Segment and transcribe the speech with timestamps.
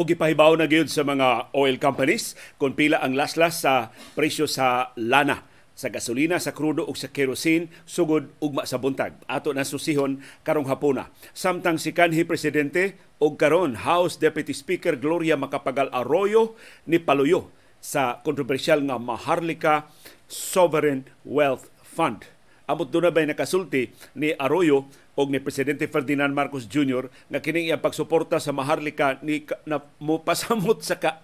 [0.00, 4.96] o gipahibaw na gyud sa mga oil companies kung pila ang laslas sa presyo sa
[4.96, 5.44] lana
[5.76, 9.16] sa gasolina, sa krudo ug sa kerosene sugod ugma sa buntag.
[9.28, 11.08] Ato na susihon karong hapuna.
[11.32, 16.56] Samtang si kanhi presidente og karon House Deputy Speaker Gloria Macapagal Arroyo
[16.88, 19.88] ni paluyo sa kontrobersyal nga Maharlika
[20.28, 22.39] Sovereign Wealth Fund.
[22.70, 24.86] Amot doon na ba nakasulti ni Arroyo
[25.18, 27.10] o ni Presidente Ferdinand Marcos Jr.
[27.26, 31.18] nga kining iyang pagsuporta sa Maharlika ni na mo pasamot sa ka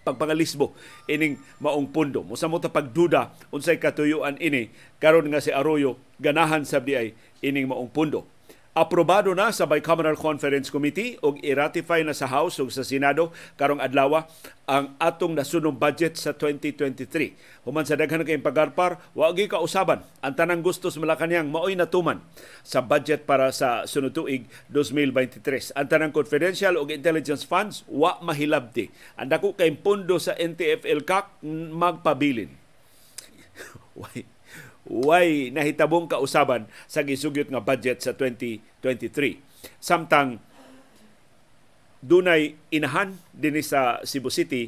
[0.00, 0.72] pagpangalisbo
[1.04, 2.24] ining maong pundo.
[2.24, 7.12] Musamot ta pagduda unsay katuyuan ini karon nga si Arroyo ganahan sa ay
[7.44, 8.24] ining maong pundo.
[8.70, 13.82] Aprobado na sa Bicameral Conference Committee ug i-ratify na sa House ug sa Senado karong
[13.82, 14.22] adlaw
[14.70, 17.66] ang atong nasunong budget sa 2023.
[17.66, 22.22] Human sa daghan kay pagarpar, wa gyud kausaban ang tanang gusto sa Malacañang maoy natuman
[22.62, 25.74] sa budget para sa sunod tuig 2023.
[25.74, 28.86] Ang tanang confidential ug intelligence funds wa mahilabti.
[29.18, 31.42] Ang dako kay pundo sa NTFL CAC
[31.74, 32.54] magpabilin.
[34.90, 39.38] Way nahitabong kausaban sa gisugyot nga budget sa 2023.
[39.78, 40.42] Samtang
[42.02, 44.66] dunay inahan dinhi sa Cebu City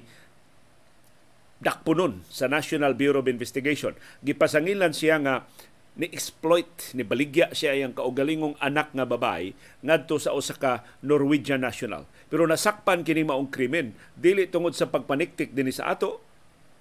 [1.58, 3.98] dakpunon sa National Bureau of Investigation.
[4.22, 5.46] Gipasangilan siya nga
[5.92, 9.52] ni-exploit, ni baligya siya ang kaugalingong anak nga babae
[9.84, 12.08] ngadto sa usa ka Norwegian national.
[12.32, 16.24] Pero nasakpan kini maong krimen dili tungod sa pagpaniktik dinhi sa ato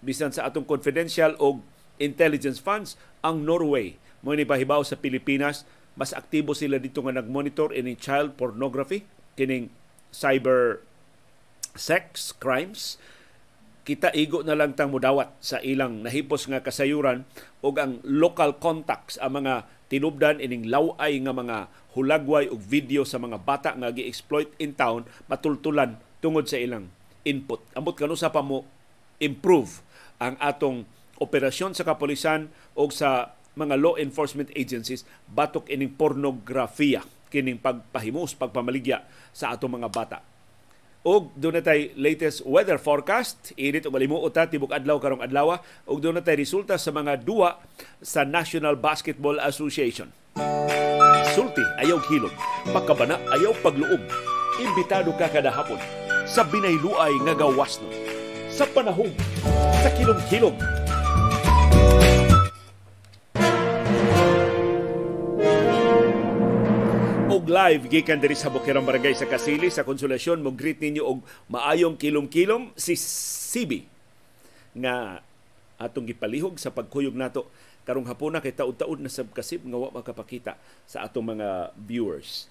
[0.01, 1.61] bisan sa atong confidential o
[1.97, 3.97] intelligence funds ang Norway.
[4.21, 9.03] Mo ni pahibaw sa Pilipinas mas aktibo sila dito nga nagmonitor ini child pornography
[9.35, 9.67] kining
[10.11, 10.83] cyber
[11.75, 12.95] sex crimes.
[13.81, 17.25] Kita igo na lang tang mudawat sa ilang nahipos nga kasayuran
[17.65, 21.57] ug ang local contacts ang mga tinubdan ining laway nga mga
[21.97, 26.87] hulagway ug video sa mga bata nga gi-exploit in town matultulan tungod sa ilang
[27.27, 27.59] input.
[27.73, 28.63] Ambot kanusa pa mo
[29.17, 29.81] improve
[30.21, 30.85] ang atong
[31.21, 39.07] operasyon sa kapulisan o sa mga law enforcement agencies batok ining pornografiya kining pagpahimos pagpamaligya
[39.31, 40.19] sa atong mga bata.
[41.01, 45.57] Og natay latest weather forecast init og malimuot ta tibok adlaw karong adlaw
[45.89, 47.57] og natay resulta sa mga duwa
[48.03, 50.13] sa National Basketball Association.
[51.31, 52.33] Sulti ayaw hilom.
[52.69, 54.03] Pagkabana ayaw pagluom.
[54.61, 55.79] Imbitado ka kada hapon
[56.29, 57.89] sa binayluay nga gawas no
[58.51, 59.09] sa panahon
[59.81, 60.53] sa kilom-kilom
[67.61, 71.93] live gikan diri sa Bukirang Barangay sa Kasili sa Konsolasyon mo greet ninyo og maayong
[71.93, 73.85] kilom-kilom si Sibi
[74.73, 75.21] nga
[75.77, 77.53] atong gipalihog sa pagkuyog nato
[77.85, 80.57] karong hapuna kay taud-taud na sab kasib nga wa makapakita
[80.89, 82.49] sa atong mga viewers.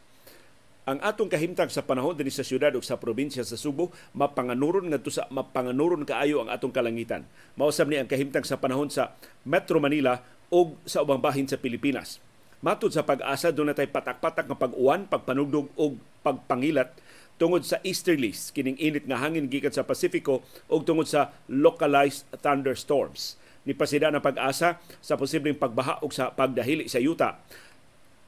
[0.87, 5.11] Ang atong kahimtang sa panahon dinhi sa syudad ug sa probinsya sa Subo mapanganuron ngadto
[5.11, 7.27] sa mapanganuron kaayo ang atong kalangitan.
[7.59, 10.23] Mao ni ang kahimtang sa panahon sa Metro Manila
[10.55, 12.23] ug sa ubang bahin sa Pilipinas
[12.61, 16.93] Matod sa pag-asa, doon natay patak-patak nga pag-uwan, pagpanugdog o pagpangilat
[17.41, 23.41] tungod sa easterlies, kining init nga hangin gikan sa Pasifiko o tungod sa localized thunderstorms.
[23.65, 27.41] Ni pasida na pag-asa sa posibleng pagbaha o sa pagdahili sa yuta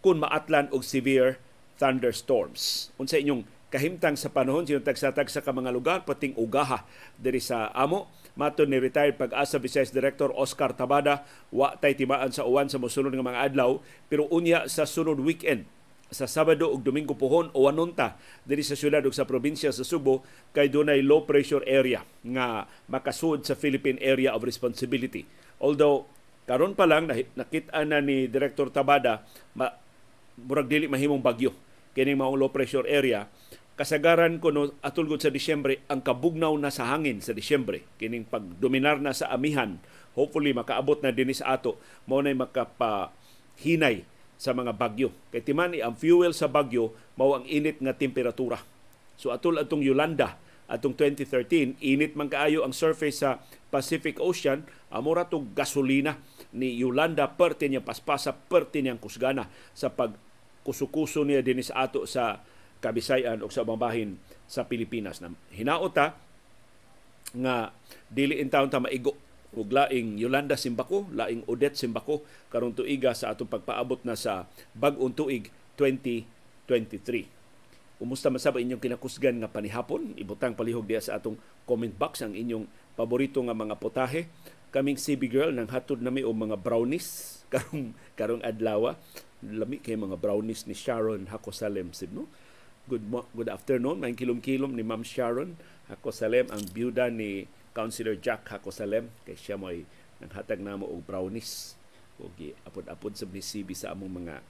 [0.01, 1.37] kung maatlan og severe
[1.77, 2.89] thunderstorms.
[2.97, 6.85] Unsa inyong kahimtang sa panahon sinong tagsatag sa ka mga lugar pating ugaha
[7.21, 12.49] diri sa amo Mato ni retired pag-asa Vice Director Oscar Tabada, wa tay timaan sa
[12.49, 13.77] uwan sa mosunod nga mga adlaw,
[14.09, 15.69] pero unya sa sunod weekend
[16.13, 20.21] sa Sabado ug Domingo pohon o anunta diri sa syudad ug sa probinsya sa Subo
[20.53, 25.25] kay dunay low pressure area nga makasud sa Philippine Area of Responsibility.
[25.57, 26.05] Although
[26.45, 29.25] karon pa lang nakita na ni Director Tabada
[29.57, 29.73] ma,
[30.37, 31.57] murag dili mahimong bagyo
[31.97, 33.25] kining maong low pressure area
[33.75, 37.85] kasagaran ko no atulgod sa Disyembre ang kabugnaw na sa hangin sa Disyembre.
[37.97, 39.81] Kining pagdominar na sa amihan
[40.13, 41.81] hopefully makaabot na dinhi sa ato.
[42.05, 44.05] Mao nay makapahinay
[44.37, 45.15] sa mga bagyo.
[45.31, 48.61] Kay timani ang fuel sa bagyo mao ang init nga temperatura.
[49.17, 50.37] So atul atong Yolanda
[50.73, 56.17] atong 2013 init man kaayo ang surface sa Pacific Ocean amora to gasolina
[56.53, 60.17] ni Yolanda perti niya paspasa perti niyang kusgana sa pag
[60.65, 62.41] kusukuso niya dinhi sa ato sa
[62.83, 64.19] Kabisayan o sa ubang bahin
[64.51, 65.23] sa Pilipinas.
[65.23, 66.19] Na hinaota
[67.33, 67.71] nga
[68.11, 69.17] dili in town ta maigo
[69.53, 75.13] ug laing Yolanda Simbako, laing Odette Simbako karong tuiga sa atong pagpaabot na sa bag-ong
[75.13, 77.29] tuig 2023.
[78.03, 80.17] Umusta man sab inyong kinakusgan nga panihapon?
[80.19, 81.39] Ibutang palihog diya sa atong
[81.69, 82.67] comment box ang inyong
[82.99, 84.27] paborito nga mga potahe.
[84.73, 87.07] Kaming CB Girl nang hatod nami o mga brownies
[87.53, 88.97] karong karong adlaw.
[89.43, 92.27] Lami kay mga brownies ni Sharon Hakosalem Sidno
[92.83, 94.03] Good good afternoon.
[94.03, 95.55] May kilom-kilom ni Ma'am Sharon
[95.87, 99.87] Hakosalem ang byuda ni Councilor Jack Hakosalem kay siya mo ay
[100.19, 101.79] naghatag namo og brownies
[102.19, 102.35] ug
[102.67, 104.43] apod-apod sa CB sa among mga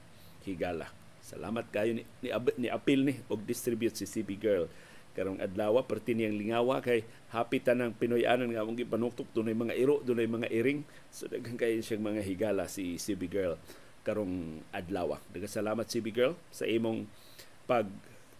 [0.49, 0.89] higala.
[1.21, 4.65] Salamat kayo ni, ni, ni apil ni og distribute si CB Girl
[5.13, 10.01] karong adlaw perti niyang lingawa kay happy tanang Pinoyanan nga among gipanuktok dunay mga iro
[10.01, 10.81] dunay mga iring
[11.13, 13.61] so daghan kayo siyang mga higala si CB Girl
[14.01, 15.21] karong adlaw.
[15.29, 17.05] Daghang salamat CB Girl sa imong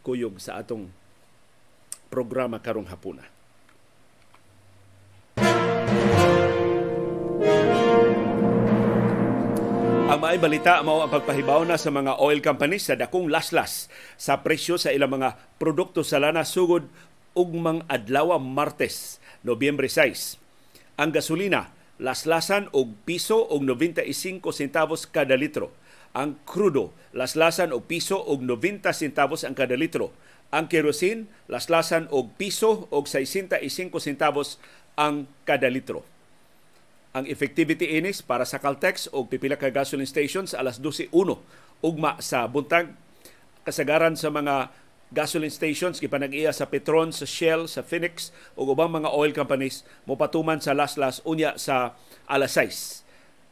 [0.04, 0.92] pagkuyog sa atong
[2.12, 3.24] programa karong hapuna.
[10.12, 13.88] Ang maay balita mao ang pagpahibaw na sa mga oil companies sa dakong laslas
[14.20, 16.84] sa presyo sa ilang mga produkto sa lana sugod
[17.32, 21.00] ugmang adlaw Martes, Nobyembre 6.
[21.00, 25.72] Ang gasolina laslasan og piso og 95 centavos kada litro.
[26.14, 30.14] Ang krudo laslasan og piso og 90 centavos ang kada litro.
[30.54, 34.62] Ang kerosene laslasan og piso og 65 centavos
[34.98, 36.06] ang kada litro
[37.14, 41.14] ang effectivity inis para sa Caltex o pipila ka gasoline stations alas 12.1
[41.86, 42.90] ugma sa buntag
[43.62, 44.74] kasagaran sa mga
[45.14, 50.58] gasoline stations gipanag-iya sa Petron, sa Shell, sa Phoenix ug ubang mga oil companies mopatuman
[50.58, 51.94] sa laslas unya sa
[52.26, 53.06] alas 6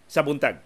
[0.09, 0.57] sa buntag.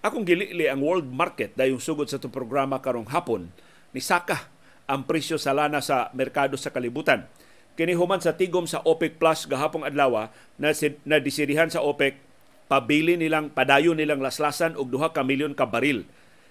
[0.00, 3.52] Akong gilili ang world market dayong sugod sa itong programa karong hapon
[3.92, 4.48] ni Saka
[4.88, 7.28] ang presyo sa lana sa merkado sa kalibutan.
[7.76, 10.72] Kini human sa tigom sa OPEC Plus gahapong adlaw na,
[11.06, 12.18] na disirihan sa OPEC
[12.66, 16.08] pabili nilang padayon nilang laslasan og duha ka milyon ka baril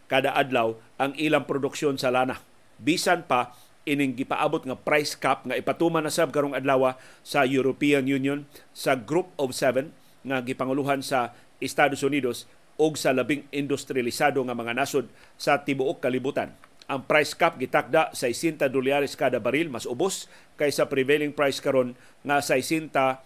[0.08, 2.40] kada adlaw ang ilang produksyon sa lana.
[2.80, 3.58] Bisan pa
[3.88, 8.44] ining gipaabot nga price cap nga ipatuman na sab karong adlaw sa European Union
[8.76, 9.96] sa Group of Seven
[10.28, 11.32] nga gipanguluhan sa
[11.64, 12.44] Estados Unidos
[12.76, 15.08] og sa labing industrialisado nga mga nasod
[15.40, 16.52] sa tibuok kalibutan.
[16.92, 20.28] Ang price cap gitakda sa 60 dolyares kada baril mas ubos
[20.60, 21.96] kaysa prevailing price karon
[22.28, 23.24] nga 65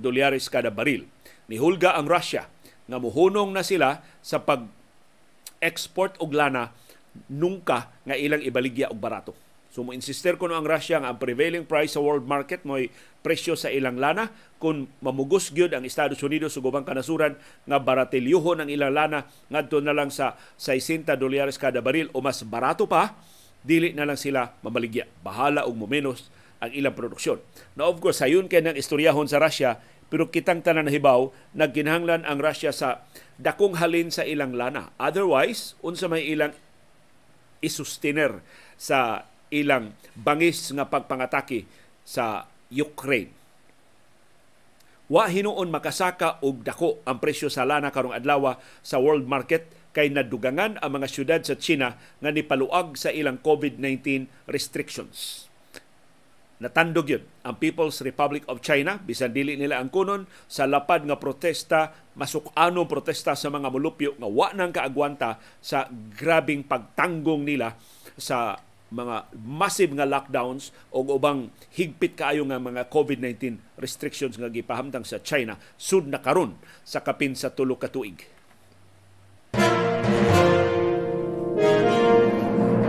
[0.00, 1.08] dolyares kada baril
[1.46, 2.50] Nihulga ang Russia
[2.86, 4.66] nga muhunong na sila sa pag
[5.62, 6.74] export og lana
[7.30, 9.32] nungka nga ilang ibaligya og barato.
[9.76, 12.88] So mo insister ko no ang Russia nga ang prevailing price sa world market mo'y
[13.20, 17.36] presyo sa ilang lana kung mamugos gyud ang Estados Unidos ug ubang kanasuran
[17.68, 22.40] nga baratilyuhon ang ilang lana ngadto na lang sa 60 dolyares kada baril o mas
[22.40, 23.20] barato pa
[23.60, 25.04] dili na lang sila mamaligya.
[25.20, 26.32] Bahala og momenos
[26.64, 27.36] ang ilang produksyon.
[27.76, 29.76] Na of course, sayon kay ng istoryahon sa Russia,
[30.08, 33.04] pero kitang tanan hibaw nagkinahanglan ang Russia sa
[33.36, 34.96] dakong halin sa ilang lana.
[34.96, 36.56] Otherwise, unsa may ilang
[37.60, 38.40] isustiner
[38.80, 41.66] sa ilang bangis nga pagpangatake
[42.06, 43.34] sa Ukraine.
[45.06, 50.10] Wa hinuon makasaka og dako ang presyo sa lana karong adlaw sa world market kay
[50.10, 55.46] nadugangan ang mga syudad sa China nga nipaluag sa ilang COVID-19 restrictions
[56.56, 61.20] natandog yun ang People's Republic of China bisan dili nila ang kunon sa lapad nga
[61.20, 67.76] protesta masuk-anong protesta sa mga mulupyo nga wa nang kaagwanta sa grabing pagtanggong nila
[68.16, 68.56] sa
[68.90, 75.18] mga massive nga lockdowns o ubang higpit kaayo nga mga COVID-19 restrictions nga gipahamtang sa
[75.18, 76.54] China sud na karon
[76.86, 78.22] sa kapin sa tulo ka tuig.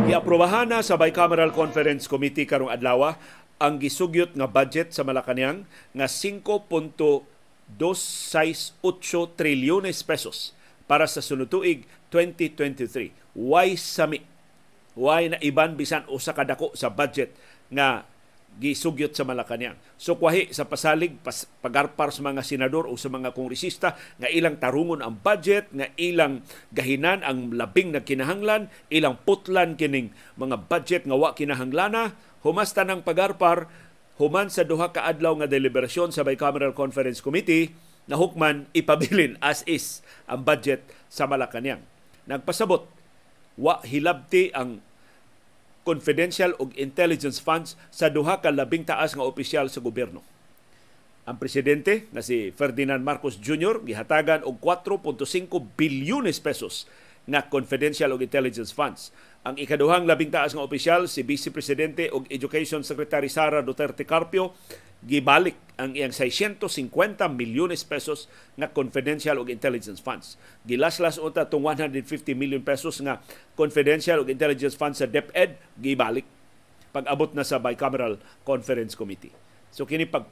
[0.07, 3.17] Giaprobahan na sa Bicameral Conference Committee karong adlaw
[3.57, 5.65] ang gisugyot nga budget sa Malacañang
[5.97, 7.75] nga 5.268
[9.35, 10.53] trilyones pesos
[10.87, 13.11] para sa sunod tuig 2023.
[13.35, 14.36] Why sami?
[14.97, 17.37] Why na iban bisan usa ka dako sa budget
[17.69, 18.09] nga
[18.57, 19.77] gisugyot sa Malacañang.
[20.01, 24.57] So kwahi sa pasalig pas, pagarpar sa mga senador o sa mga kongresista nga ilang
[24.57, 26.41] tarungon ang budget, nga ilang
[26.73, 30.09] gahinan ang labing na kinahanglan, ilang putlan kining
[30.41, 33.69] mga budget nga wa kinahanglana, humasta ng pagarpar
[34.17, 37.77] human sa duha ka adlaw nga deliberasyon sa Bicameral Conference Committee
[38.09, 40.81] na hukman ipabilin as is ang budget
[41.13, 41.85] sa Malacañang.
[42.25, 42.96] Nagpasabot
[43.57, 44.79] wa hilabti ang
[45.87, 50.19] confidential ug intelligence funds sa duha ka labing taas nga opisyal sa gobyerno.
[51.27, 53.83] Ang presidente na si Ferdinand Marcos Jr.
[53.83, 56.87] gihatagan og 4.5 bilyones pesos
[57.27, 59.11] nga confidential ug intelligence funds.
[59.43, 64.55] Ang ikaduhang labing taas nga opisyal si Vice Presidente ug Education Secretary Sara Duterte Carpio
[65.07, 66.67] gibalik ang iyang 650
[67.31, 68.27] milyones pesos
[68.59, 70.35] nga confidential ug intelligence funds.
[70.67, 73.23] Gilaslas unta tong 150 million pesos nga
[73.55, 76.27] confidential ug intelligence funds sa DepEd gibalik
[76.91, 79.31] pag-abot na sa bicameral conference committee.
[79.71, 80.27] So kini pag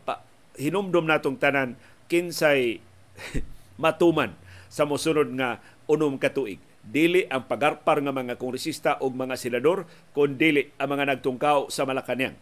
[0.60, 1.80] hinumdom natong tanan
[2.12, 2.82] kinsay
[3.82, 4.36] matuman
[4.68, 6.60] sa mosunod nga unom ka tuig.
[6.86, 11.82] dili ang pagarpar nga mga kongresista o mga senador kun dili ang mga nagtungkaw sa
[11.82, 12.38] Malacañang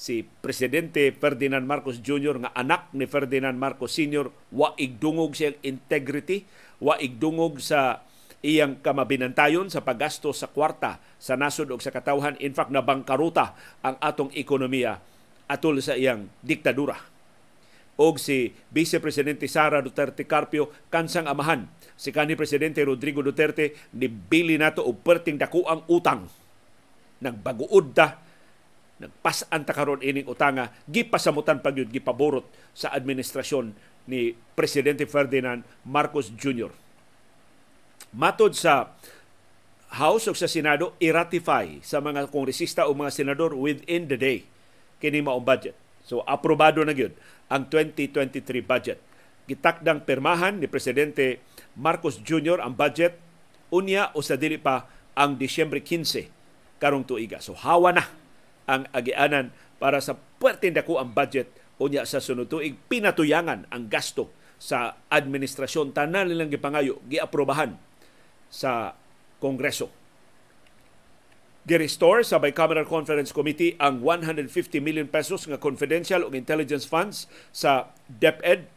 [0.00, 2.40] si Presidente Ferdinand Marcos Jr.
[2.40, 4.32] nga anak ni Ferdinand Marcos Sr.
[4.48, 6.48] wa igdungog siyang integrity,
[6.80, 8.00] wa igdungog sa
[8.40, 12.40] iyang kamabinantayon sa paggasto sa kwarta sa nasod o sa katawhan.
[12.40, 13.52] In fact, nabangkaruta
[13.84, 14.96] ang atong ekonomiya
[15.52, 16.96] atol sa iyang diktadura.
[18.00, 21.68] O si Vice Presidente Sara Duterte Carpio kansang amahan
[22.00, 26.24] si kanhi Presidente Rodrigo Duterte nibili nato og perting dakuang utang.
[27.20, 28.29] Nagbaguod ta
[29.00, 32.44] nagpasan ta karon ining utanga gipasamutan pagyud gipaborot
[32.76, 33.72] sa administrasyon
[34.04, 36.68] ni presidente Ferdinand Marcos Jr.
[38.12, 38.92] Matod sa
[39.90, 44.46] House o sa Senado i-ratify sa mga kongresista o mga senador within the day
[45.02, 45.74] kini maong budget.
[46.04, 47.16] So aprobado na gyud
[47.50, 48.98] ang 2023 budget.
[49.50, 51.42] Gitakdang permahan ni presidente
[51.74, 52.62] Marcos Jr.
[52.62, 53.18] ang budget
[53.74, 57.42] unya o sa dili pa ang Disyembre 15 karong tuiga.
[57.42, 58.04] So hawa na
[58.70, 59.50] ang agianan
[59.82, 61.50] para sa puwerteng dako ang budget
[61.82, 67.74] unya sa sunod tuig pinatuyangan ang gasto sa administrasyon tanan nilang gipangayo giaprobahan
[68.52, 68.94] sa
[69.40, 69.88] Kongreso.
[71.64, 74.48] Gi-restore sa Bicameral Conference Committee ang 150
[74.84, 78.68] million pesos nga confidential ug intelligence funds sa DepEd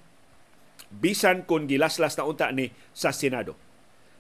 [0.94, 3.56] bisan kung gilaslas na unta ni sa Senado.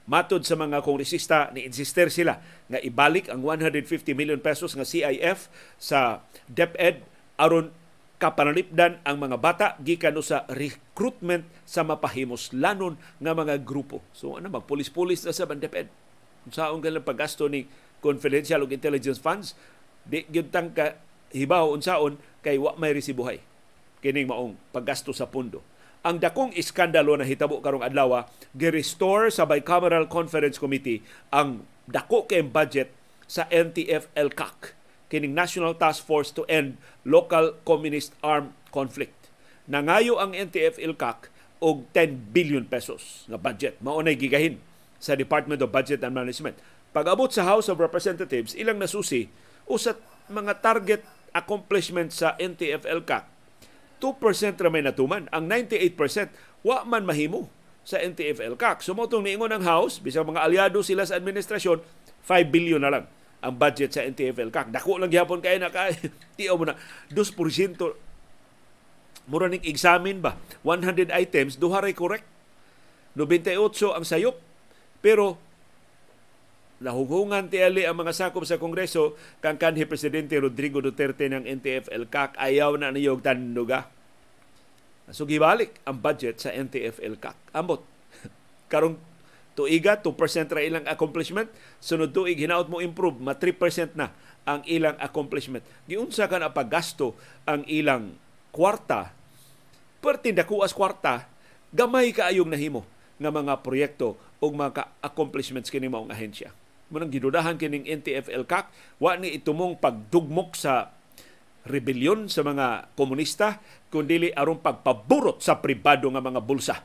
[0.03, 5.47] Matod sa mga kongresista, ni-insister sila nga ibalik ang 150 million pesos nga CIF
[5.79, 6.19] sa
[6.51, 6.99] DepEd
[7.39, 7.71] aron
[8.19, 14.03] kapanalipdan ang mga bata gikan sa recruitment sa mapahimos lanon nga mga grupo.
[14.11, 15.87] So ano magpulis-pulis na sa DepEd.
[16.51, 17.67] Unsaon galang paggasto ni
[18.03, 19.55] confidential intelligence funds
[20.03, 20.99] di gyud ka
[21.31, 23.39] hibaw unsaon kay wa may resibuhay
[24.03, 25.63] kining maong paggasto sa pundo
[26.03, 30.99] ang dakong iskandalo na hitabo karong adlaw gi-restore sa Bicameral Conference Committee
[31.31, 32.91] ang dako kay budget
[33.23, 34.75] sa NTF-ELCAC
[35.07, 36.75] kining National Task Force to End
[37.07, 39.15] Local Communist Armed Conflict.
[39.71, 41.31] Nangayo ang NTF-ELCAC
[41.63, 43.79] og 10 billion pesos nga budget.
[43.79, 44.59] Maunay gigahin
[44.99, 46.59] sa Department of Budget and Management.
[46.91, 49.31] Pag-abot sa House of Representatives, ilang nasusi
[49.71, 49.95] usat
[50.27, 53.32] mga target accomplishment sa NTF-ELCAC
[54.03, 55.31] 2% ra may natuman.
[55.31, 55.95] Ang 98%
[56.67, 57.47] wa man mahimo
[57.87, 58.83] sa NTFL CAC.
[58.83, 61.79] Sumotong niingon ang House, bisang mga aliado sila sa administrasyon,
[62.27, 63.05] 5 billion na lang
[63.39, 64.67] ang budget sa NTFL CAC.
[64.75, 65.95] Dako lang gyapon kay na kay
[66.39, 66.75] tiyo mo na
[67.15, 67.15] 2%
[69.23, 70.35] mura ning examine ba
[70.67, 72.27] 100 items duha ray correct
[73.15, 73.55] 98
[73.95, 74.35] ang sayop
[74.99, 75.39] pero
[76.83, 82.75] nahughungan tiali ang mga sakop sa Kongreso kang kanhi Presidente Rodrigo Duterte ng NTF-ELCAC ayaw
[82.75, 83.87] na niyog tanduga.
[85.11, 87.35] So gibalik ang budget sa NTF-ELCAC.
[87.51, 87.83] Ambot.
[88.71, 88.95] Karong
[89.57, 90.15] tuiga, 2%
[90.53, 91.51] ra ilang accomplishment.
[91.83, 94.15] Sunod tuig, hinaot mo improve, ma 3% na
[94.47, 95.63] ang ilang accomplishment.
[95.87, 98.15] Giunsa ka na paggasto ang ilang
[98.55, 99.11] kwarta,
[99.99, 101.27] pertinda kuas kwarta,
[101.73, 102.87] gamay kaayong nahimo
[103.19, 106.51] nga mga proyekto o mga accomplishments kini maong ahensya
[106.93, 108.69] munang gidudahan kining NTF-ELCAC
[109.01, 110.93] wa ni itumong pagdugmok sa
[111.63, 116.75] rebelyon sa mga komunista kundi aron pagpaburot sa pribado nga mga bulsa.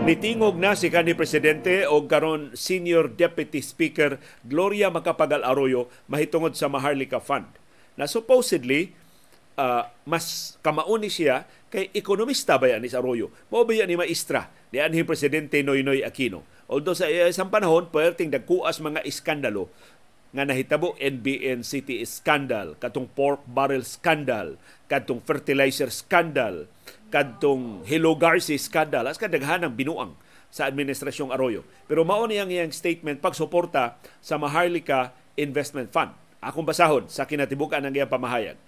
[0.00, 6.66] Nitingog na si kanhi presidente o karon senior deputy speaker Gloria Macapagal Arroyo mahitungod sa
[6.66, 7.46] Maharlika Fund.
[7.94, 8.96] Na supposedly
[9.60, 13.30] uh, mas kamauni siya kay ekonomista ba yan ni Arroyo.
[13.52, 16.42] Mao ba ni maestra ni anhi presidente Noynoy Aquino.
[16.66, 19.70] Although sa isang panahon perting dagkuas mga iskandalo
[20.30, 24.54] nga nahitabo NBN City scandal, katong pork barrel scandal,
[24.86, 26.70] katong fertilizer scandal,
[27.10, 30.14] katong Hello Garci scandal, as kadaghan ang binuang
[30.50, 31.66] sa administrasyong Arroyo.
[31.90, 36.14] Pero mao niyang iyang statement pagsuporta sa Maharlika Investment Fund.
[36.38, 38.58] Akong basahon sa kinatibukan ng iyang pamahayag.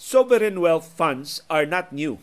[0.00, 2.16] Sovereign wealth funds are not new.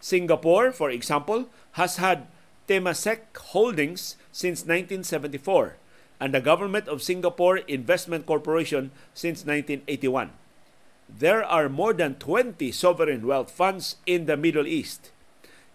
[0.00, 2.24] Singapore, for example, has had
[2.64, 5.79] Temasek Holdings since 1974
[6.20, 10.30] and the Government of Singapore Investment Corporation since 1981.
[11.08, 15.10] There are more than 20 sovereign wealth funds in the Middle East.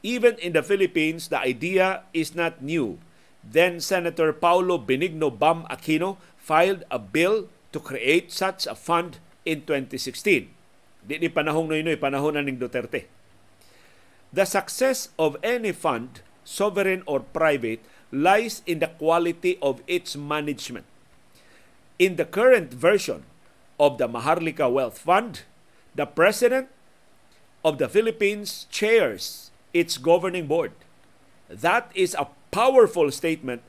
[0.06, 3.02] Even in the Philippines, the idea is not new.
[3.44, 9.66] Then Senator Paulo Benigno Bam Aquino filed a bill to create such a fund in
[9.66, 10.48] 2016.
[11.06, 13.10] Di ni panahong noy panahon na ning Duterte.
[14.34, 17.82] The success of any fund, sovereign or private,
[18.16, 20.86] lies in the quality of its management.
[22.00, 23.24] In the current version
[23.80, 25.44] of the Maharlika Wealth Fund,
[25.94, 26.70] the President
[27.64, 30.72] of the Philippines chairs its governing board.
[31.50, 33.62] That is a powerful statement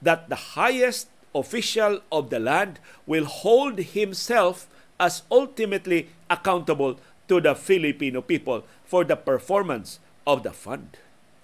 [0.00, 4.66] that the highest official of the land will hold himself
[4.98, 10.96] as ultimately accountable to the Filipino people for the performance of the fund.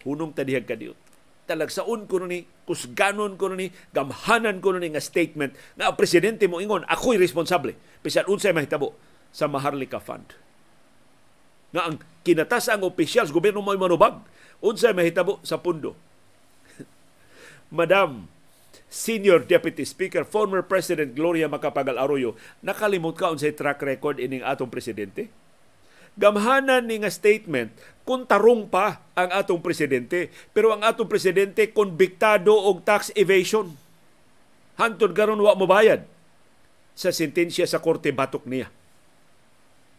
[0.04, 1.05] Hunong tadihag kadiyot.
[1.46, 6.82] Talagsaon ko ni, kusganon ko ni, gamhanan ko ni nga statement nga presidente mo ingon,
[6.90, 7.78] ako'y responsable.
[8.02, 8.98] Bisan unsay mahitabo
[9.30, 10.34] sa Maharlika Fund.
[11.70, 14.18] Nga ang kinatas ang officials, gobyerno mo manubag,
[14.58, 15.94] unsay mahitabo sa pundo.
[17.78, 18.26] Madam,
[18.90, 24.70] Senior Deputy Speaker, former President Gloria Macapagal Arroyo, nakalimot ka unsay track record ining atong
[24.70, 25.45] presidente?
[26.16, 27.76] Gamhanan ni nga statement
[28.08, 33.76] kung tarong pa ang atong presidente, pero ang atong presidente konbiktado og tax evasion.
[34.80, 36.08] Hantod garon wa mo bayad
[36.96, 38.72] sa sentensya sa korte batok niya.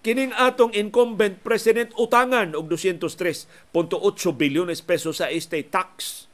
[0.02, 3.76] Kining atong incumbent president utangan og 203.8
[4.34, 6.26] bilyones pesos sa estate tax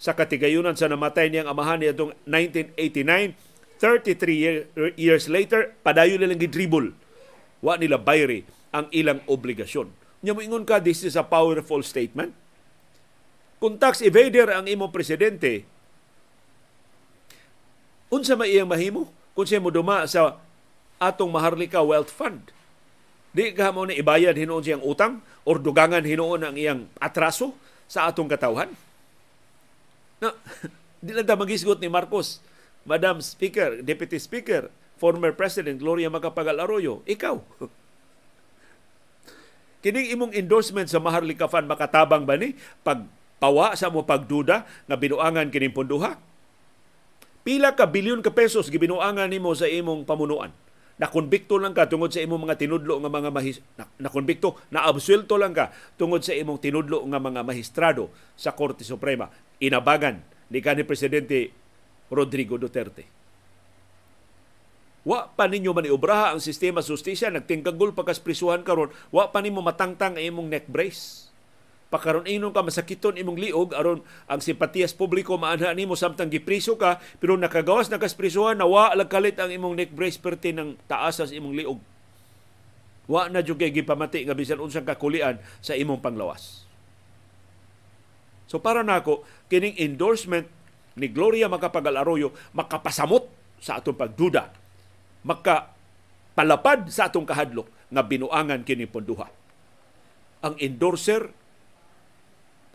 [0.00, 3.54] sa katigayunan sa namatay niyang amahan itong 1989.
[3.74, 6.94] 33 year, years later, padayon nilang gidribble.
[7.60, 9.86] Wa nila bayri ang ilang obligasyon.
[10.26, 12.34] Nya mo ingon ka, this is a powerful statement.
[13.62, 15.62] Kung tax evader ang imong presidente,
[18.10, 19.06] unsa may iyang mahimo?
[19.38, 20.42] Kung siya mo duma sa
[20.98, 22.50] atong Maharlika Wealth Fund.
[23.34, 27.54] Di ka mo na ibayad hinuon siyang utang or dugangan hinuon ang iyang atraso
[27.90, 28.70] sa atong katawhan?
[30.22, 30.34] No,
[31.04, 32.38] di lang ta magisgot ni Marcos.
[32.86, 34.68] Madam Speaker, Deputy Speaker,
[35.00, 37.42] former President Gloria Macapagal Arroyo, ikaw.
[39.84, 45.52] Kining imong endorsement sa Maharlika Fund makatabang ba ni pagpawa sa mo pagduda nga binuangan
[45.52, 46.16] kining punduha?
[47.44, 50.56] Pila ka bilyon ka pesos gibinuangan nimo sa imong pamunuan?
[50.94, 55.34] nakonbikto lang ka tungod sa imong mga tinudlo nga mga mahis na, nakonbikto na absuelto
[55.34, 59.26] lang ka tungod sa imong tinudlo nga mga mahistrado sa Korte Suprema
[59.58, 60.22] inabagan
[60.54, 61.50] ni kanhi presidente
[62.14, 63.23] Rodrigo Duterte
[65.04, 68.88] Wa pa ninyo maniobraha ang sistema sustisya nagtingkagol pagkasprisuhan karon.
[69.12, 71.28] Wa pa nimo matangtang ang imong neck brace.
[71.92, 76.98] Pakaron inon ka masakiton imong liog aron ang simpatiyas publiko maanha nimo samtang gipriso ka
[77.22, 81.20] pero nakagawas na kasprisuhan na wa lang kalit ang imong neck brace perti ng taas
[81.20, 81.78] sa imong liog.
[83.04, 86.64] Wa na jud kay gipamati nga bisan unsang kakulian sa imong panglawas.
[88.48, 90.48] So para nako kining endorsement
[90.96, 93.28] ni Gloria Macapagal Arroyo makapasamot
[93.60, 94.63] sa atong pagduda
[95.24, 95.72] maka
[96.36, 99.26] palapad sa atong kahadlok nga binuangan kini ponduha
[100.44, 101.32] ang endorser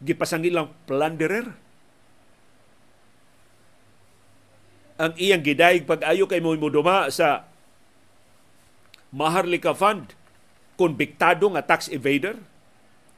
[0.01, 1.53] gipasangilang plunderer.
[4.99, 7.45] Ang iyang gidayeg pag-ayo kay mo duma sa
[9.13, 10.17] Maharlika Fund
[10.75, 12.41] konbiktado nga tax evader,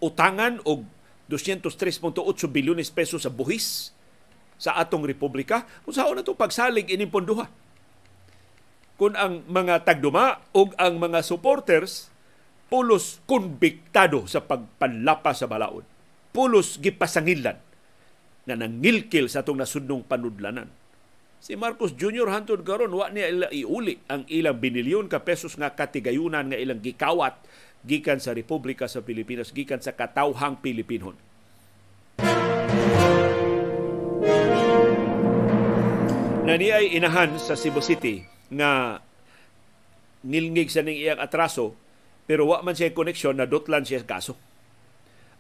[0.04, 0.86] utangan og
[1.32, 3.96] 203.8 bilyones pesos sa buhis
[4.60, 5.63] sa atong republika.
[5.88, 7.48] Kung saan na itong pagsalig ining ponduha.
[9.01, 12.13] Kung ang mga tagduma o ang mga supporters
[12.69, 15.81] pulos konbiktado sa pagpanlapa sa balaod
[16.29, 17.57] pulos gipasangilan
[18.45, 20.69] nga nangilkil sa atong nasudnong panudlanan.
[21.41, 22.29] Si Marcos Jr.
[22.29, 26.77] hantod karon wa niya ila iuli ang ilang binilyon ka pesos nga katigayunan nga ilang
[26.77, 27.41] gikawat
[27.81, 31.17] gikan sa Republika sa Pilipinas, gikan sa katawhang Pilipinon.
[36.41, 38.97] Nani ay inahan sa Cebu City nga
[40.25, 41.77] nilngig sa ning iyang atraso
[42.25, 44.34] pero wa man siya koneksyon na dotlan siya kaso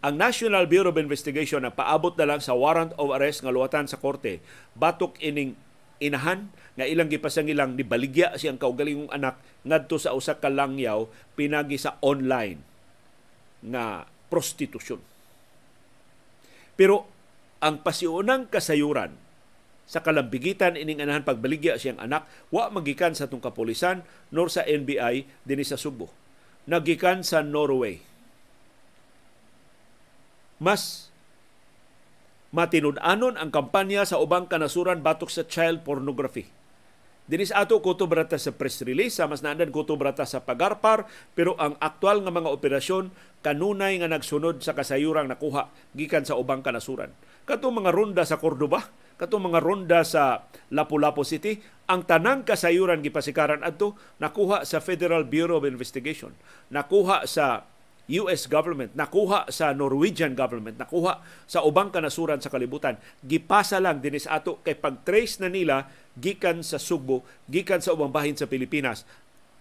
[0.05, 3.89] ang National Bureau of Investigation na paabot na lang sa warrant of arrest nga luwatan
[3.89, 4.45] sa korte
[4.77, 5.57] batok ining
[5.97, 11.81] inahan nga ilang gipasangilang ni baligya siyang kaugalingong anak ngadto sa usa ka langyaw pinagi
[11.81, 12.61] sa online
[13.65, 15.01] nga prostitusyon.
[16.77, 17.09] Pero
[17.61, 19.30] ang pasiunang kasayuran
[19.89, 25.27] sa kalambigitan ining anahan pagbaligya siyang anak wa magikan sa tung kapulisan nor sa NBI
[25.43, 26.09] dinhi sa Subo.
[26.69, 28.11] Nagikan sa Norway
[30.61, 31.09] mas
[32.53, 36.45] matinud-anon ang kampanya sa ubang kanasuran batok sa child pornography.
[37.25, 41.57] Dinis ato kuto brata sa press release, sa mas naandan kuto brata sa pagarpar, pero
[41.57, 43.09] ang aktual nga mga operasyon
[43.41, 47.09] kanunay nga nagsunod sa kasayurang nakuha gikan sa ubang kanasuran.
[47.47, 48.85] Kato mga ronda sa Cordoba,
[49.21, 55.61] kato mga ronda sa Lapu-Lapu City, ang tanang kasayuran gipasikaran adto nakuha sa Federal Bureau
[55.61, 56.33] of Investigation,
[56.73, 57.69] nakuha sa
[58.09, 62.97] US government, nakuha sa Norwegian government, nakuha sa ubang kanasuran sa kalibutan.
[63.21, 65.85] Gipasa lang dinis ato kay pag-trace na nila
[66.17, 69.05] gikan sa Subo, gikan sa ubang bahin sa Pilipinas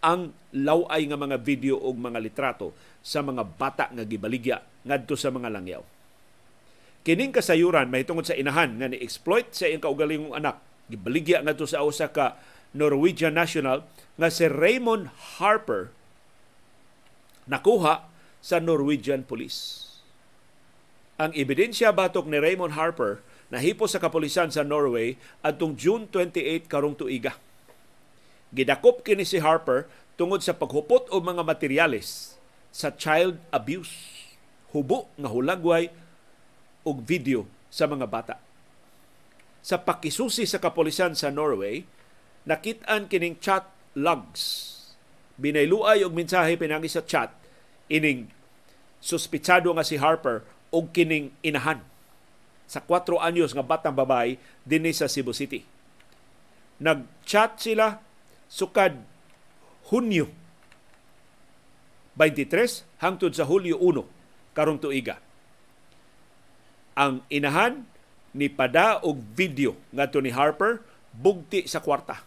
[0.01, 2.73] ang laway nga mga video o mga litrato
[3.05, 6.00] sa mga bata nga gibaligya ngadto sa mga langyaw.
[7.01, 10.61] Kining kasayuran mahitungod sa inahan nga ni-exploit sa iyang kaugalingong anak.
[10.93, 12.37] Gibaligya nga to sa usa ka
[12.77, 13.89] Norwegian national
[14.21, 15.09] nga si Raymond
[15.41, 15.89] Harper
[17.49, 18.05] nakuha
[18.45, 19.89] sa Norwegian Police.
[21.17, 26.97] Ang ebidensya batok ni Raymond Harper nahipo sa kapulisan sa Norway adtong June 28 karong
[26.97, 27.37] tuiga.
[28.53, 29.89] Gidakop kini si Harper
[30.21, 32.37] tungod sa paghupot og mga materyales
[32.71, 33.93] sa child abuse.
[34.71, 35.89] Hubo nga hulagway
[36.87, 38.37] og video sa mga bata.
[39.61, 41.85] Sa pakisusi sa kapolisan sa Norway,
[42.49, 44.69] nakit-an kining chat logs.
[45.41, 47.33] Binayluay og mensahe pinagi sa chat
[47.89, 48.29] ining
[49.01, 51.81] suspitsado nga si Harper og kining inahan
[52.71, 55.65] sa 4 anyos nga batang babae dinhi sa Cebu City.
[56.81, 58.01] Nag-chat sila
[58.47, 59.01] sukad
[59.91, 60.31] Hunyo
[62.15, 65.19] 23 hangtod sa Hulyo 1 karong tuiga
[66.95, 67.87] ang inahan
[68.35, 72.23] ni pada og video ngadto ni Harper bugti sa kwarta.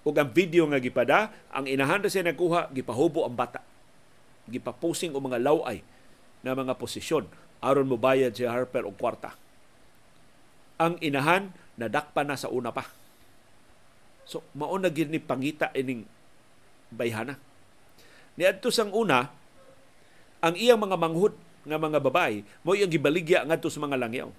[0.00, 3.60] Ug ang video nga gipada, ang inahan na siya nagkuha, gipahubo ang bata.
[4.48, 5.84] Gipapusing og mga laway
[6.40, 7.28] na mga posisyon
[7.60, 9.36] aron mo bayad si Harper og kwarta.
[10.80, 12.88] Ang inahan nadakpa na sa una pa.
[14.24, 16.08] So mao na gid ni pangita ining
[16.88, 17.36] bayhana.
[18.40, 19.28] Niadto sang una,
[20.40, 24.30] ang iyang mga manghud nga mga babae mo yung gibaligya ngadto sa mga langyaw.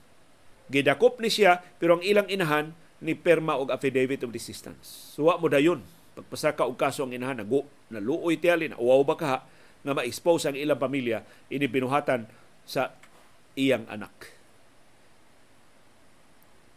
[0.71, 5.13] Gidakop ni siya pero ang ilang inahan ni perma og affidavit of desistance.
[5.17, 5.81] Suwa mo dayon
[6.17, 9.47] pagpasaka og kaso ang inahan nago naluoy tiyali na uwaw ba ka
[9.81, 12.27] nga ma-expose ang ilang pamilya ini binuhatan
[12.67, 12.93] sa
[13.57, 14.40] iyang anak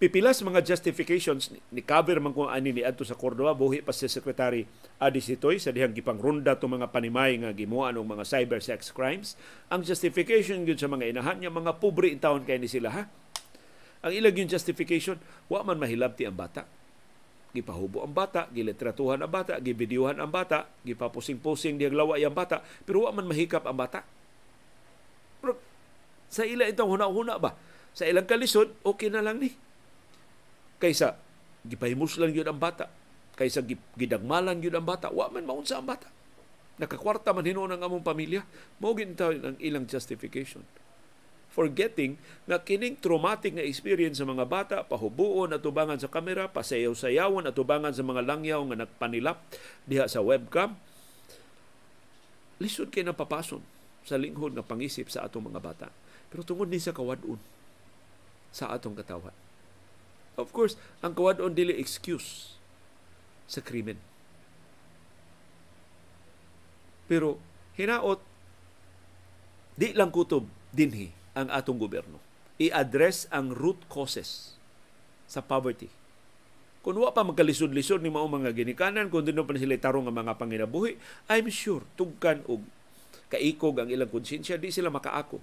[0.05, 4.05] pipilas mga justifications ni cover man kung ani ni adto sa Cordova buhi pa si
[4.05, 4.69] Secretary
[5.01, 9.33] Adi Sitoy sa dihang gipangronda to mga panimay nga gimuan og mga cyber sex crimes
[9.73, 13.09] ang justification gyud sa mga inahan nya mga pobre in town kay ni sila ha
[14.05, 15.17] ang ilang yung justification
[15.49, 16.69] wa man mahilabti ang bata
[17.57, 23.07] gipahubo ang bata, gilitratuhan ang bata, gibidyuhan ang bata, gipapusing-pusing diyang laway ang bata, pero
[23.07, 24.03] wa man mahikap ang bata.
[25.39, 25.55] Pero
[26.27, 27.55] sa ila itong huna-huna ba?
[27.95, 29.55] Sa ilang kalisod, okay na lang ni
[30.79, 31.17] kaysa
[31.65, 32.91] gipahimuslan gyud ang bata.
[33.35, 33.65] Kaysa
[33.99, 35.11] gidagmalan gyud ang bata.
[35.11, 36.07] Wa man maunsa ang bata.
[36.79, 38.43] Nakakwarta man hinuon ang among pamilya.
[38.83, 40.63] Mao gid ang ilang justification.
[41.55, 42.19] Forgetting
[42.51, 48.03] nga kining traumatic nga experience sa mga bata pahubuon atubangan sa kamera pasayaw-sayawon atubangan sa
[48.03, 49.39] mga langyaw nga nagpanilap
[49.87, 50.75] diha sa webcam.
[52.59, 53.63] Lisod kay napapason
[54.03, 55.89] sa linghod nga pangisip sa atong mga bata.
[56.27, 57.39] Pero tungod ni sa kawadun
[58.51, 59.44] sa atong katawan
[60.35, 62.59] Of course, ang kawadon dili excuse
[63.47, 64.01] sa krimen.
[67.07, 67.39] Pero
[67.77, 68.19] hinaot
[69.75, 72.19] di lang kutob dinhi ang atong gobyerno.
[72.59, 74.55] I-address ang root causes
[75.27, 75.91] sa poverty.
[76.85, 80.37] Kung wa pa magkalisod-lisod ni mao mga ginikanan, kung dino pa sila tarong nga mga
[80.37, 81.01] panginabuhi,
[81.33, 82.63] I'm sure tugkan og
[83.33, 85.41] kaikog ang ilang konsensya, di sila makaako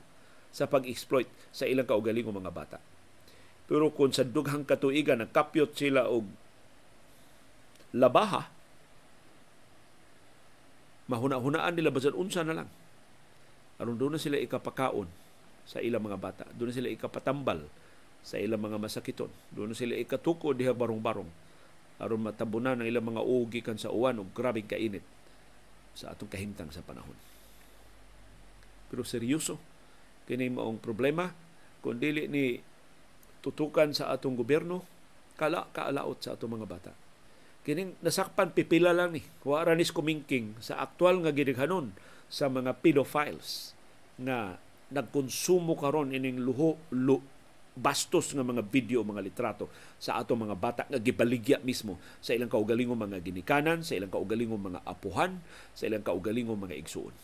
[0.53, 2.77] sa pag-exploit sa ilang kaugalingong mga bata.
[3.65, 6.27] Pero kung sa dughang katuigan nagkapyot sila og
[7.91, 8.47] labaha,
[11.11, 12.69] mahuna-hunaan nila basan unsa na lang.
[13.81, 15.07] Aron doon na sila ikapakaon
[15.67, 16.45] sa ilang mga bata.
[16.55, 17.65] Doon na sila ikapatambal
[18.21, 19.31] sa ilang mga masakiton.
[19.51, 21.51] Doon na sila ikatuko diha barong-barong
[22.01, 25.05] aron matabunan ang ilang mga ugi kan sa uwan og grabing kainit
[25.93, 27.13] sa atong kahimtang sa panahon.
[28.89, 29.61] Pero seryoso
[30.25, 31.29] kini maong problema
[31.85, 32.57] kung dili ni
[33.41, 34.85] tutukan sa atong gobyerno,
[35.35, 36.93] kala kaalaot sa atong mga bata.
[37.61, 41.93] Kining nasakpan pipila lang ni, wara nis kumingking sa aktual nga gidighanon
[42.25, 43.77] sa mga pedophiles
[44.17, 44.57] nga
[44.89, 47.21] nagkonsumo karon ining luho lu,
[47.71, 52.51] bastos nga mga video mga litrato sa atong mga bata nga gibaligya mismo sa ilang
[52.51, 55.39] kaugalingong mga ginikanan, sa ilang kaugalingong mga apuhan,
[55.77, 57.15] sa ilang kaugalingong mga igsuon.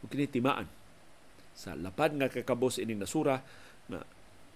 [0.00, 0.68] Ug kini timaan
[1.56, 3.42] sa lapad nga kakabos ining nasura
[3.90, 4.06] na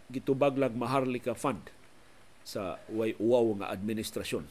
[0.09, 1.75] gitubag lang Maharlika Fund
[2.44, 4.44] sa way uwaw nga administrasyon.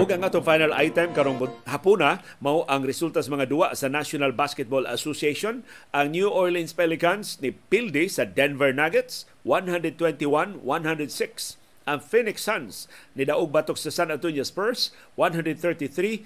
[0.00, 1.36] O ang atong final item karong
[1.68, 5.60] hapuna mao ang resulta sa mga duwa sa National Basketball Association.
[5.92, 10.64] Ang New Orleans Pelicans ni pildi sa Denver Nuggets 121-106.
[11.84, 16.24] Ang Phoenix Suns ni daog batok sa San Antonio Spurs 133-95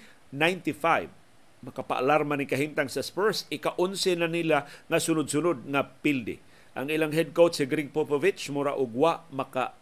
[1.65, 6.37] makapaalarma ni kahintang sa Spurs, ika-11 na nila nga sunod-sunod nga pildi.
[6.77, 9.73] Ang ilang head coach si Greg Popovich mura ugwa maka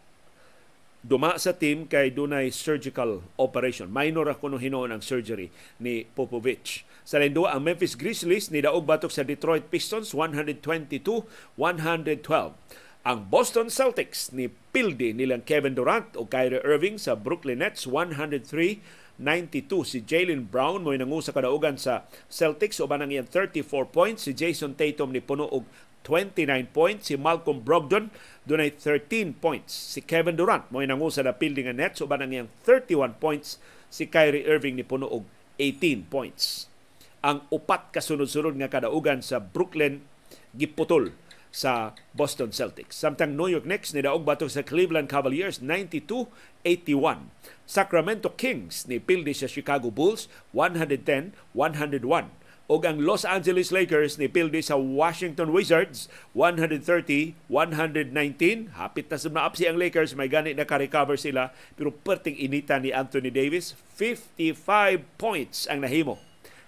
[1.04, 3.92] duma sa team kay dunay surgical operation.
[3.92, 6.88] Minor ako no hinoon ang surgery ni Popovich.
[7.04, 11.28] Sa lindua, ang Memphis Grizzlies ni daog batok sa Detroit Pistons 122-112.
[13.04, 19.03] Ang Boston Celtics ni pildi nilang Kevin Durant o Kyrie Irving sa Brooklyn Nets 103
[19.20, 22.82] 92 si Jalen Brown mo nangu sa kadaugan sa Celtics.
[22.82, 24.26] Uban ang iyang 34 points.
[24.26, 25.66] Si Jason Tatum ni puno og
[26.02, 27.08] 29 points.
[27.08, 28.10] Si Malcolm Brogdon
[28.42, 29.70] dunay 13 points.
[29.70, 32.02] Si Kevin Durant mo nangu sa napildi nga Nets.
[32.02, 33.62] Uban ang iyang 31 points.
[33.86, 35.22] Si Kyrie Irving ni puno og
[35.62, 36.66] 18 points.
[37.22, 40.02] Ang upat kasunod-sunod nga kadaugan sa Brooklyn
[40.54, 41.14] giputol
[41.54, 42.98] sa Boston Celtics.
[42.98, 47.30] Samtang New York Knicks ni daog batok sa Cleveland Cavaliers 92-81.
[47.62, 54.64] Sacramento Kings ni pildi sa Chicago Bulls 110-101 ug ang Los Angeles Lakers ni pildi
[54.64, 57.44] sa Washington Wizards 130-119
[58.80, 62.88] hapit na sa maapsi ang Lakers may gani na ka-recover sila pero perting inita ni
[62.88, 66.16] Anthony Davis 55 points ang nahimo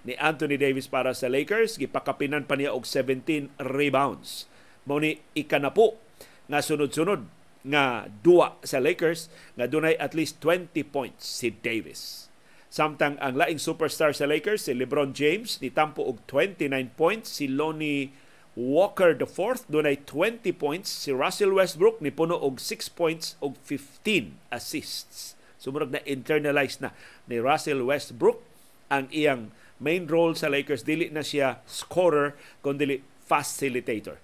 [0.05, 4.45] ni Anthony Davis para sa Lakers gipakapinan pa niya og 17 rebounds
[4.87, 5.99] mao ni ikanapo
[6.47, 7.27] nga sunod-sunod
[7.67, 9.27] nga duwa sa Lakers
[9.59, 12.31] nga dunay at least 20 points si Davis.
[12.71, 17.51] Samtang ang laing superstar sa Lakers si LeBron James ni tampo og 29 points, si
[17.51, 18.15] Lonnie
[18.55, 24.39] Walker IV dunay 20 points, si Russell Westbrook ni puno og 6 points og 15
[24.55, 25.35] assists.
[25.59, 26.95] Sumurag na internalize na
[27.27, 28.45] ni Russell Westbrook
[28.87, 29.51] ang iyang
[29.83, 34.23] main role sa Lakers dili na siya scorer kundi facilitator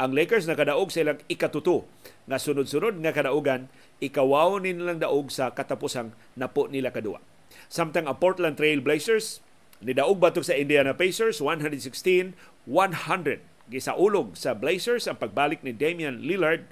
[0.00, 1.84] ang Lakers nakadaog sa ilang ikatuto
[2.24, 3.68] nga sunod-sunod nga kadaugan
[4.00, 7.20] ikawawon nilang daog sa katapusang napo nila kadua.
[7.68, 9.44] Samtang ang Portland Trail Blazers
[9.82, 12.34] nidaog batok sa Indiana Pacers 116-100
[13.70, 16.64] gisaulog sa Blazers ang pagbalik ni Damian Lillard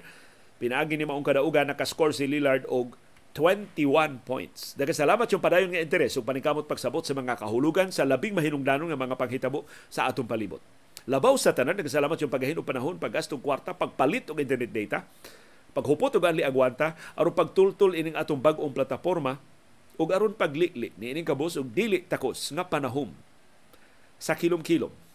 [0.61, 2.93] pinaagi ni maong kadaugan nakascore si Lillard og
[3.33, 4.75] 21 points.
[4.75, 8.91] Daghang salamat yung padayon nga interes ug paningkamot pagsabot sa mga kahulugan sa labing mahinungdanon
[8.91, 10.59] nga mga panghitabo sa atong palibot.
[11.09, 15.01] Labaw sa tanan, nagsalamat yung paghahin panahon, paggastong kwarta, pagpalit og internet data,
[15.73, 19.41] paghupot og anli agwanta, aron pagtultol ining atong bag-ong plataporma,
[20.01, 23.13] ug aron paglili ni ining kabos og dili takos nga panahon
[24.17, 25.10] sa kilom-kilom